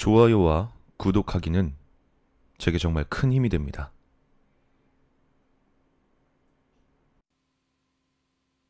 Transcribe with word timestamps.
좋아요와 0.00 0.72
구독하기는 0.96 1.76
제게 2.56 2.78
정말 2.78 3.04
큰 3.04 3.34
힘이 3.34 3.50
됩니다. 3.50 3.92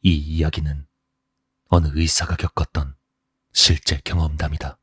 이 0.02 0.12
이야기는 0.12 0.88
어느 1.68 1.88
의사가 1.94 2.34
겪었던 2.34 2.96
실제 3.52 4.00
경험담이다. 4.02 4.76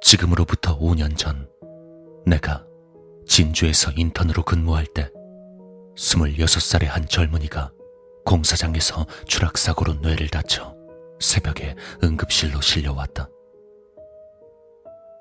지금으로부터 0.00 0.78
5년 0.78 1.14
전, 1.14 1.50
내가 2.24 2.64
진주에서 3.26 3.92
인턴으로 3.94 4.42
근무할 4.42 4.86
때, 4.86 5.10
26살의 5.96 6.86
한 6.86 7.06
젊은이가 7.06 7.72
공사장에서 8.24 9.04
추락사고로 9.26 9.96
뇌를 9.96 10.28
다쳐 10.28 10.81
새벽에 11.22 11.74
응급실로 12.02 12.60
실려왔다. 12.60 13.28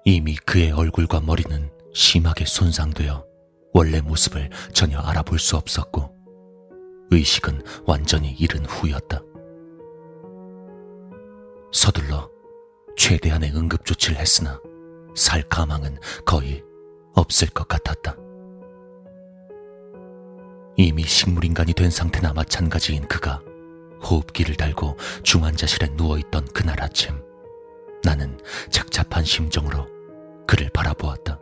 이미 0.04 0.36
그의 0.36 0.72
얼굴과 0.72 1.22
머리는 1.22 1.70
심하게 1.94 2.46
손상되어 2.46 3.26
원래 3.74 4.02
모습을 4.02 4.50
전혀 4.74 5.00
알아볼 5.00 5.40
수 5.40 5.56
없었고, 5.56 6.14
의식은 7.12 7.62
완전히 7.86 8.32
잃은 8.32 8.66
후였다. 8.66 9.22
서둘러 11.72 12.30
최대한의 12.98 13.56
응급조치를 13.56 14.18
했으나 14.18 14.60
살 15.16 15.44
가망은 15.44 15.98
거의 16.26 16.64
없을 17.14 17.48
것 17.50 17.68
같았다. 17.68 18.16
이미 20.78 21.04
식물인간이 21.04 21.74
된 21.74 21.90
상태나 21.90 22.34
마찬가지인 22.34 23.08
그가 23.08 23.42
호흡기를 24.04 24.56
달고 24.56 24.98
중환자실에 25.24 25.90
누워있던 25.96 26.46
그날 26.54 26.82
아침, 26.82 27.22
나는 28.04 28.40
착잡한 28.70 29.24
심정으로 29.24 29.88
그를 30.48 30.70
바라보았다. 30.70 31.40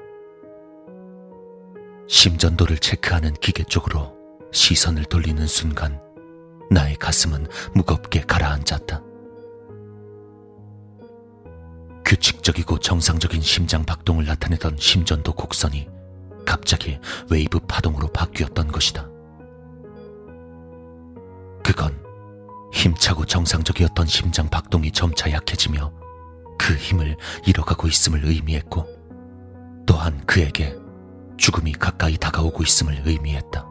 심전도를 2.07 2.79
체크하는 2.79 3.33
기계 3.35 3.63
쪽으로 3.63 4.15
시선을 4.51 5.05
돌리는 5.05 5.45
순간, 5.47 6.01
나의 6.71 6.95
가슴은 6.95 7.47
무겁게 7.73 8.21
가라앉았다. 8.21 9.03
규칙적이고 12.05 12.79
정상적인 12.79 13.41
심장 13.41 13.83
박동을 13.85 14.25
나타내던 14.25 14.77
심전도 14.77 15.33
곡선이 15.33 15.87
갑자기 16.45 16.99
웨이브 17.29 17.59
파동으로 17.59 18.07
바뀌었던 18.07 18.71
것이다. 18.71 19.07
그건 21.63 22.08
힘차고 22.71 23.25
정상적이었던 23.25 24.05
심장 24.07 24.49
박동이 24.49 24.91
점차 24.91 25.31
약해지며 25.31 25.91
그 26.57 26.75
힘을 26.75 27.17
잃어가고 27.45 27.87
있음을 27.87 28.25
의미했고 28.25 28.85
또한 29.85 30.23
그에게 30.25 30.75
죽음이 31.37 31.71
가까이 31.73 32.17
다가오고 32.17 32.63
있음을 32.63 33.01
의미했다. 33.05 33.67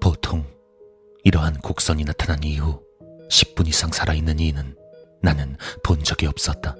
보통 0.00 0.46
이러한 1.24 1.58
곡선이 1.60 2.04
나타난 2.04 2.42
이후 2.44 2.80
10분 3.30 3.68
이상 3.68 3.90
살아있는 3.90 4.38
이는 4.38 4.76
나는 5.22 5.56
본 5.84 6.02
적이 6.02 6.26
없었다. 6.28 6.74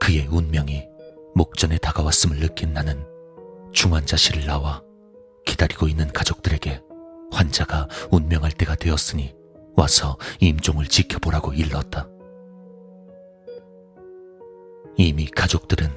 그의 0.00 0.26
운명이 0.26 0.88
목전에 1.34 1.78
다가왔음을 1.78 2.40
느낀 2.40 2.72
나는 2.72 3.06
중환자실을 3.72 4.46
나와 4.46 4.82
기다리고 5.56 5.88
있는 5.88 6.12
가족들에게 6.12 6.82
환자가 7.32 7.88
운명할 8.10 8.52
때가 8.52 8.74
되었으니 8.74 9.34
와서 9.74 10.18
임종을 10.40 10.86
지켜보라고 10.86 11.54
일렀다. 11.54 12.06
이미 14.98 15.26
가족들은 15.26 15.90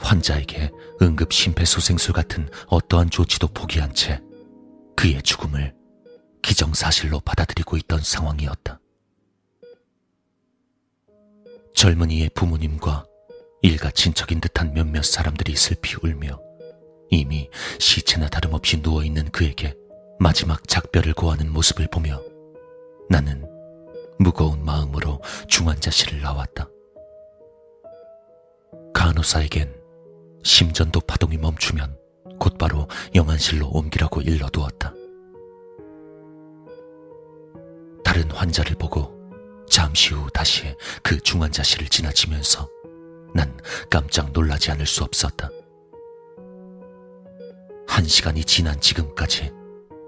환자에게 0.00 0.70
응급 1.00 1.32
심폐소생술 1.32 2.12
같은 2.12 2.48
어떠한 2.66 3.08
조치도 3.08 3.48
포기한 3.48 3.94
채 3.94 4.20
그의 4.96 5.22
죽음을 5.22 5.74
기정사실로 6.42 7.20
받아들이고 7.20 7.78
있던 7.78 8.00
상황이었다. 8.00 8.80
젊은이의 11.74 12.30
부모님과 12.34 13.06
일가 13.62 13.90
친척인 13.90 14.40
듯한 14.42 14.74
몇몇 14.74 15.02
사람들이 15.04 15.56
슬피 15.56 15.96
울며 16.02 16.49
이미 17.10 17.50
시체나 17.78 18.28
다름없이 18.28 18.78
누워있는 18.78 19.30
그에게 19.30 19.74
마지막 20.18 20.66
작별을 20.68 21.12
고하는 21.12 21.52
모습을 21.52 21.88
보며 21.90 22.22
나는 23.08 23.44
무거운 24.18 24.64
마음으로 24.64 25.20
중환자실을 25.48 26.20
나왔다. 26.20 26.68
간호사에겐 28.94 29.74
심전도 30.44 31.00
파동이 31.00 31.36
멈추면 31.38 31.98
곧바로 32.38 32.86
영안실로 33.14 33.68
옮기라고 33.68 34.20
일러두었다. 34.22 34.94
다른 38.04 38.30
환자를 38.30 38.76
보고 38.76 39.18
잠시 39.68 40.14
후 40.14 40.28
다시 40.30 40.74
그 41.02 41.20
중환자실을 41.20 41.88
지나치면서 41.88 42.68
난 43.34 43.56
깜짝 43.88 44.32
놀라지 44.32 44.70
않을 44.72 44.86
수 44.86 45.02
없었다. 45.04 45.50
한 47.90 48.04
시간이 48.04 48.44
지난 48.44 48.80
지금까지 48.80 49.50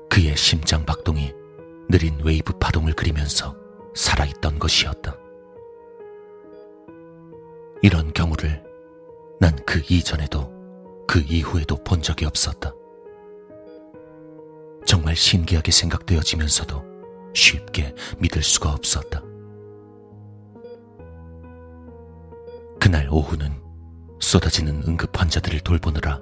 그의 0.08 0.36
심장 0.36 0.86
박동이 0.86 1.32
느린 1.90 2.16
웨이브 2.22 2.56
파동을 2.58 2.92
그리면서 2.92 3.56
살아있던 3.96 4.60
것이었다. 4.60 5.16
이런 7.82 8.12
경우를 8.12 8.62
난 9.40 9.56
그 9.66 9.82
이전에도 9.88 10.52
그 11.08 11.18
이후에도 11.20 11.82
본 11.82 12.00
적이 12.00 12.26
없었다. 12.26 12.72
정말 14.86 15.16
신기하게 15.16 15.72
생각되어지면서도 15.72 16.84
쉽게 17.34 17.94
믿을 18.18 18.42
수가 18.44 18.70
없었다. 18.72 19.22
그날 22.78 23.08
오후는 23.10 23.60
쏟아지는 24.20 24.84
응급 24.86 25.18
환자들을 25.20 25.60
돌보느라 25.60 26.20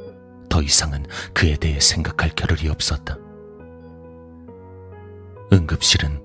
더 0.60 0.62
이상은 0.62 1.06
그에 1.32 1.56
대해 1.56 1.80
생각할 1.80 2.30
겨를이 2.36 2.68
없었다. 2.68 3.16
응급실은 5.50 6.22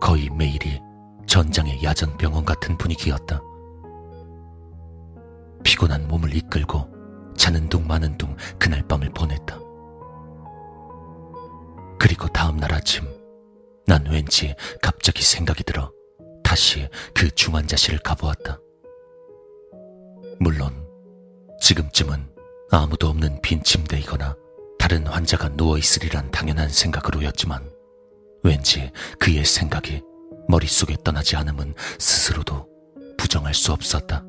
거의 0.00 0.28
매일이 0.30 0.80
전장의 1.26 1.84
야전병원 1.84 2.44
같은 2.44 2.76
분위기였다. 2.76 3.40
피곤한 5.62 6.08
몸을 6.08 6.34
이끌고 6.34 6.88
자는 7.36 7.68
둥 7.68 7.86
마는 7.86 8.18
둥 8.18 8.36
그날 8.58 8.82
밤을 8.82 9.10
보냈다. 9.10 9.56
그리고 12.00 12.26
다음 12.28 12.56
날 12.56 12.74
아침 12.74 13.06
난 13.86 14.04
왠지 14.06 14.56
갑자기 14.82 15.22
생각이 15.22 15.62
들어 15.62 15.92
다시 16.42 16.88
그 17.14 17.30
중환자실을 17.30 18.00
가보았다. 18.00 18.58
물론 20.40 20.84
지금쯤은 21.60 22.37
아무도 22.70 23.08
없는 23.08 23.40
빈 23.40 23.62
침대이거나 23.62 24.36
다른 24.78 25.06
환자가 25.06 25.48
누워 25.56 25.78
있으리란 25.78 26.30
당연한 26.30 26.68
생각으로였지만 26.68 27.68
왠지 28.42 28.90
그의 29.18 29.44
생각이 29.44 30.02
머릿속에 30.48 30.96
떠나지 31.02 31.36
않음은 31.36 31.74
스스로도 31.98 32.68
부정할 33.16 33.54
수 33.54 33.72
없었다. 33.72 34.24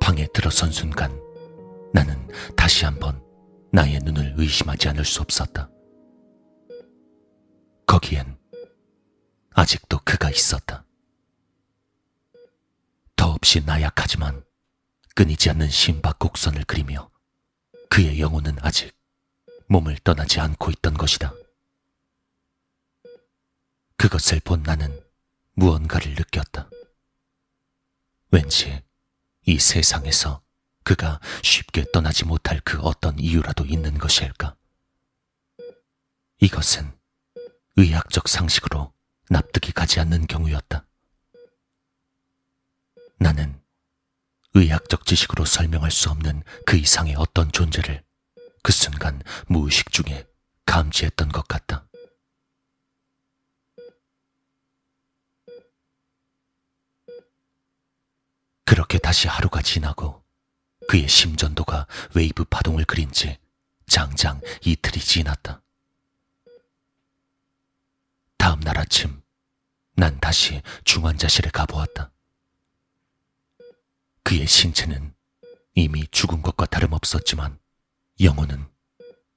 방에 0.00 0.26
들어선 0.34 0.70
순간 0.70 1.18
나는 1.92 2.16
다시 2.56 2.84
한번 2.84 3.22
나의 3.72 4.00
눈을 4.04 4.34
의심하지 4.38 4.88
않을 4.88 5.04
수 5.04 5.20
없었다. 5.20 5.70
거기엔 7.86 8.36
아직도 9.54 10.00
그가 10.04 10.30
있었다. 10.30 10.81
더없이 13.42 13.60
나약하지만 13.66 14.44
끊이지 15.16 15.50
않는 15.50 15.68
심박 15.68 16.18
곡선을 16.20 16.64
그리며 16.64 17.10
그의 17.90 18.20
영혼은 18.20 18.56
아직 18.62 18.96
몸을 19.66 19.98
떠나지 19.98 20.40
않고 20.40 20.70
있던 20.70 20.94
것이다. 20.94 21.34
그것을 23.96 24.40
본 24.40 24.62
나는 24.62 24.98
무언가를 25.54 26.14
느꼈다. 26.14 26.70
왠지 28.30 28.82
이 29.44 29.58
세상에서 29.58 30.42
그가 30.84 31.20
쉽게 31.42 31.84
떠나지 31.92 32.24
못할 32.24 32.60
그 32.64 32.78
어떤 32.80 33.18
이유라도 33.18 33.66
있는 33.66 33.98
것일까? 33.98 34.56
이것은 36.40 36.92
의학적 37.76 38.28
상식으로 38.28 38.92
납득이 39.28 39.72
가지 39.72 40.00
않는 40.00 40.28
경우였다. 40.28 40.86
나는 43.18 43.60
의학적 44.54 45.06
지식으로 45.06 45.44
설명할 45.44 45.90
수 45.90 46.10
없는 46.10 46.42
그 46.66 46.76
이상의 46.76 47.14
어떤 47.16 47.50
존재를 47.52 48.02
그 48.62 48.72
순간 48.72 49.22
무의식 49.46 49.90
중에 49.92 50.26
감지했던 50.66 51.30
것 51.30 51.48
같다. 51.48 51.86
그렇게 58.64 58.98
다시 58.98 59.28
하루가 59.28 59.60
지나고 59.60 60.24
그의 60.88 61.08
심전도가 61.08 61.86
웨이브 62.14 62.44
파동을 62.44 62.84
그린 62.84 63.10
지 63.12 63.38
장장 63.86 64.40
이틀이 64.64 64.98
지났다. 65.02 65.62
다음 68.38 68.60
날 68.60 68.78
아침 68.78 69.22
난 69.94 70.18
다시 70.20 70.62
중환자실에 70.84 71.50
가보았다. 71.50 72.12
그의 74.24 74.46
신체는 74.46 75.14
이미 75.74 76.06
죽은 76.08 76.42
것과 76.42 76.66
다름없었지만 76.66 77.58
영혼은 78.20 78.66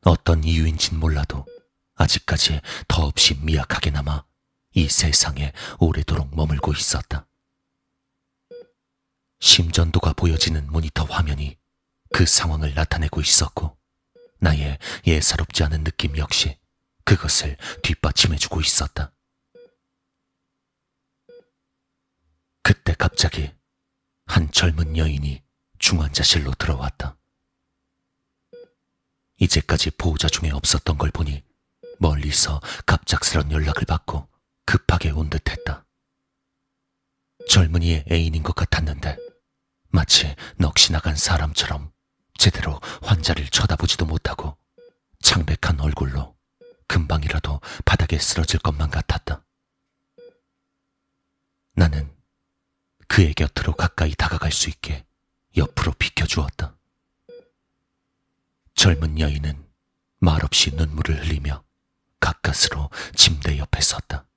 어떤 0.02 0.44
이유인진 0.44 1.00
몰라도 1.00 1.46
아직까지 1.96 2.62
더없이 2.88 3.36
미약하게 3.36 3.92
남아 3.92 4.26
이 4.74 4.88
세상에 4.88 5.54
오래도록 5.80 6.36
머물고 6.36 6.74
있었다. 6.74 7.28
심전도가 9.40 10.14
보여지는 10.14 10.72
모니터 10.72 11.04
화면이 11.06 11.58
그 12.14 12.26
상황을 12.26 12.74
나타내고 12.74 13.22
있었고 13.22 13.78
나의 14.40 14.78
예사롭지 15.08 15.64
않은 15.64 15.84
느낌 15.84 16.18
역시 16.18 16.58
그것을 17.06 17.58
뒷받침해주고 17.84 18.62
있었다. 18.62 19.14
그때 22.62 22.94
갑자기 22.98 23.52
한 24.26 24.52
젊은 24.52 24.98
여인이 24.98 25.44
중환자실로 25.80 26.54
들어왔다. 26.56 27.18
이제까지 29.38 29.92
보호자 29.92 30.28
중에 30.28 30.52
없었던 30.52 30.98
걸 30.98 31.12
보니 31.12 31.44
멀리서 32.00 32.62
갑작스런 32.86 33.52
연락을 33.52 33.86
받고 33.86 34.28
급하게 34.66 35.12
온 35.12 35.30
듯했다. 35.30 35.86
젊은이의 37.50 38.06
애인인 38.12 38.44
것 38.44 38.56
같았는데 38.56 39.18
마치 39.90 40.36
넋이 40.58 40.92
나간 40.92 41.16
사람처럼 41.16 41.92
제대로 42.38 42.80
환자를 43.02 43.48
쳐다보지도 43.48 44.06
못하고 44.06 44.58
창백한 45.22 45.80
얼굴로 45.80 46.36
금방이라도 46.88 47.62
바닥에 47.86 48.18
쓰러질 48.18 48.60
것만 48.60 48.90
같았다. 48.90 49.46
나는 51.74 52.14
그의 53.16 53.34
곁으로 53.34 53.72
가까이 53.72 54.14
다가갈 54.14 54.52
수 54.52 54.70
있게 54.70 55.06
옆으로 55.56 55.94
비켜주었다. 55.94 56.76
젊은 58.74 59.22
여인은 59.22 59.66
말없이 60.20 60.76
눈물을 60.76 61.24
흘리며 61.24 61.64
가까스로 62.20 62.90
침대 63.16 63.58
옆에 63.58 63.80
섰다. 63.80 64.28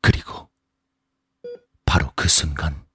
그리고 0.00 0.48
바로 1.84 2.12
그 2.14 2.28
순간 2.28 2.86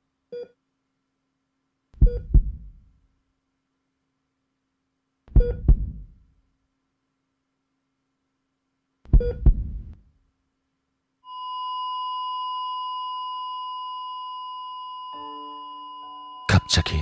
갑자기 16.75 17.01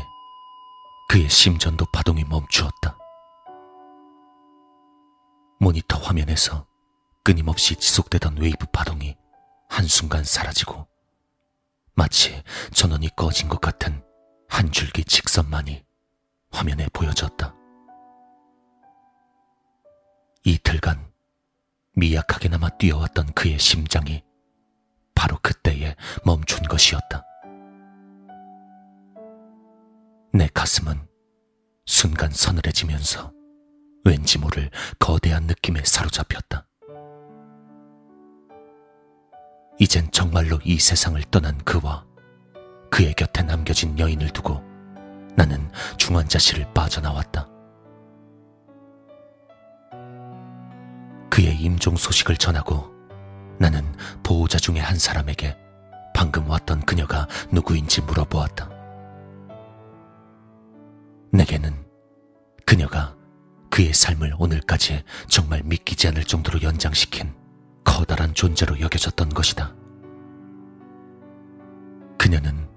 그의 1.10 1.28
심전도 1.28 1.88
파동이 1.92 2.24
멈추었다. 2.25 2.96
모니터 5.60 5.98
화면에서 5.98 6.68
끊임없이 7.24 7.75
지속되던 7.75 8.38
웨이브 8.38 8.68
파동이 8.72 9.18
한순간 9.70 10.25
사라지고 10.25 10.88
마치 11.96 12.44
전원이 12.72 13.16
꺼진 13.16 13.50
것 13.50 13.62
같은 13.62 14.04
한 14.48 14.72
줄기 14.72 15.04
직선만이 15.04 15.84
화면에 16.52 16.88
보여졌다. 16.94 17.56
이틀간 20.46 21.12
미약하게나마 21.96 22.70
뛰어왔던 22.78 23.34
그의 23.34 23.58
심장이 23.58 24.24
바로 25.16 25.40
그때에 25.42 25.96
멈춘 26.24 26.62
것이었다. 26.68 27.25
내 30.35 30.50
가슴은 30.51 31.00
순간 31.85 32.31
서늘해지면서 32.31 33.31
왠지 34.03 34.39
모를 34.39 34.71
거대한 34.97 35.44
느낌에 35.44 35.83
사로잡혔다. 35.85 36.65
이젠 39.77 40.09
정말로 40.09 40.59
이 40.63 40.80
세상을 40.80 41.21
떠난 41.30 41.56
그와 41.59 42.07
그의 42.89 43.13
곁에 43.13 43.44
남겨진 43.44 44.00
여인을 44.00 44.31
두고 44.31 44.63
나는 45.35 45.71
중환자실을 45.97 46.74
빠져나왔다. 46.74 47.47
그의 51.29 51.56
임종 51.59 51.95
소식을 51.95 52.38
전하고 52.38 52.91
나는 53.59 53.86
보호자 54.24 54.57
중의 54.57 54.81
한 54.81 54.97
사람에게 54.97 55.56
방금 56.15 56.50
왔던 56.50 56.88
그녀가 56.88 57.27
누구인지 57.51 58.01
물어보았다. 58.01 58.73
내게는 61.33 61.74
그녀가 62.63 63.18
그의 63.71 63.91
삶을 63.91 64.35
오늘까지 64.38 65.03
정말 65.27 65.63
믿기지 65.63 66.07
않을 66.09 66.24
정도로 66.25 66.62
연장시킨 66.62 67.33
커다란 67.83 68.35
존재로 68.35 68.80
여겨졌던 68.80 69.30
것이다. 69.30 69.74
그녀는 72.19 72.69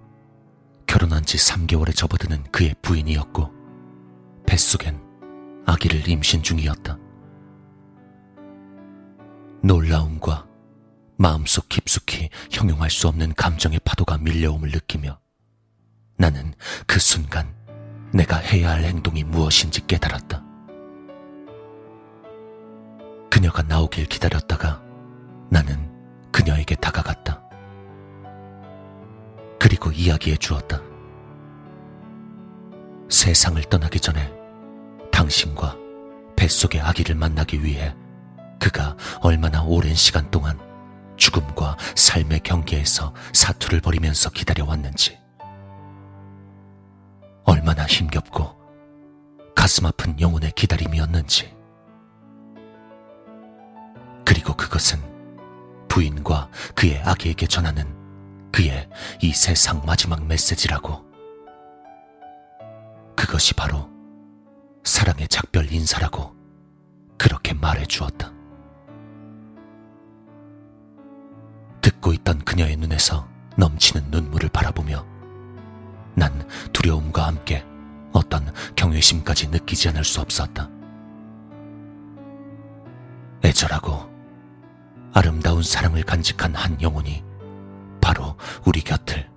결혼한 0.87 1.25
지 1.25 1.37
3개월에 1.37 1.95
접어드는 1.95 2.45
그의 2.45 2.75
부인이었고, 2.81 3.53
뱃속엔 4.47 5.03
아기를 5.67 6.09
임신 6.09 6.43
중이었다. 6.43 6.99
놀라움과 9.63 10.47
마음속 11.19 11.69
깊숙이 11.69 12.31
형용할 12.51 12.89
수 12.89 13.07
없는 13.09 13.35
감정의 13.35 13.81
파도가 13.85 14.17
밀려옴을 14.19 14.71
느끼며 14.71 15.19
나는 16.17 16.55
그 16.87 16.99
순간 16.99 17.55
내가 18.13 18.37
해야 18.37 18.71
할 18.71 18.85
행동이 18.85 19.25
무엇인지 19.25 19.87
깨달았다. 19.87 20.43
그녀가 23.31 23.63
나오길 23.63 24.07
기다렸다가 24.07 24.83
나는 25.51 25.91
그녀에게 26.33 26.75
다가갔다. 26.77 27.43
그리고 29.59 29.91
이야기해 29.91 30.37
주었다. 30.37 30.81
세상을 33.09 33.63
떠나기 33.65 34.01
전에 34.01 34.33
당신과 35.13 35.77
뱃속의 36.37 36.81
아기를 36.81 37.15
만나기 37.15 37.63
위해 37.63 37.95
그가 38.59 38.97
얼마나 39.21 39.63
오랜 39.63 39.95
시간 39.95 40.31
동안 40.31 40.59
죽음과 41.17 41.77
삶의 41.95 42.41
경계에서 42.41 43.15
사투를 43.33 43.81
벌이면서 43.81 44.31
기다려왔는지, 44.31 45.19
얼마나 47.47 47.87
힘겹고 47.87 48.55
가슴 49.55 49.87
아픈 49.87 50.19
영혼의 50.21 50.53
기다림이었는지, 50.53 51.57
그리고 54.25 54.55
그것은 54.55 54.99
부인과 55.89 56.51
그의 56.75 57.01
아기에게 57.03 57.47
전하는 57.47 57.87
그의 58.53 58.89
이 59.23 59.33
세상 59.33 59.83
마지막 59.87 60.27
메시지라고. 60.27 61.05
그것이 63.17 63.55
바로 63.55 63.89
사랑의 64.85 65.27
작별 65.29 65.73
인사라고 65.73 66.35
그렇게 67.17 67.55
말해 67.55 67.87
주었다. 67.87 68.31
듣고 71.81 72.13
있던 72.13 72.45
그녀의 72.45 72.77
눈에서 72.77 73.27
넘치는 73.57 74.11
눈물을 74.11 74.49
바라보며 74.51 75.16
난 76.17 76.49
두려움과 76.73 77.27
함께 77.27 77.65
어떤 78.13 78.51
경외심까지 78.75 79.49
느끼지 79.49 79.91
않을 79.91 80.03
수 80.03 80.21
없었다. 80.23 80.71
애절하고 83.45 84.11
아름다운 85.13 85.63
사랑을 85.63 86.03
간직한 86.03 86.55
한 86.55 86.81
영혼이 86.81 87.23
바로 88.01 88.37
우리 88.65 88.81
곁을 88.81 89.29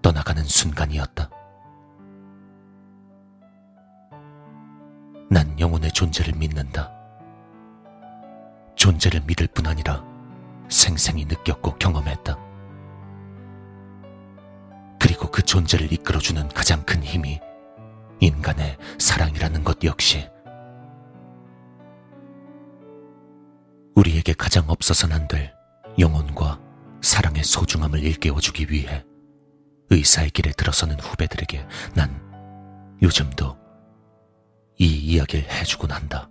떠나가는 0.00 0.42
순간이었다. 0.42 1.28
난 5.30 5.58
영혼의 5.60 5.92
존재를 5.92 6.34
믿는다. 6.34 6.90
존재를 8.76 9.20
믿을 9.26 9.46
뿐 9.48 9.66
아니라 9.66 10.04
생생히 10.68 11.24
느꼈고 11.26 11.76
경험했다. 11.76 12.43
그리고 15.24 15.30
그 15.30 15.42
존재를 15.42 15.90
이끌어주는 15.90 16.48
가장 16.48 16.84
큰 16.84 17.02
힘이 17.02 17.40
인간의 18.20 18.76
사랑이라는 18.98 19.64
것 19.64 19.82
역시 19.82 20.28
우리에게 23.94 24.34
가장 24.34 24.64
없어서는 24.68 25.16
안 25.16 25.28
될 25.28 25.54
영혼과 25.98 26.60
사랑의 27.00 27.42
소중함을 27.42 28.02
일깨워주기 28.02 28.70
위해 28.70 29.02
의사의 29.88 30.28
길에 30.30 30.50
들어서는 30.52 31.00
후배들에게 31.00 31.66
난 31.94 32.20
요즘도 33.00 33.56
이 34.78 34.86
이야기를 34.86 35.50
해주곤 35.50 35.90
한다. 35.90 36.28